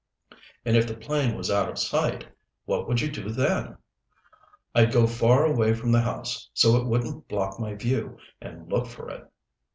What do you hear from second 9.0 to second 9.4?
it."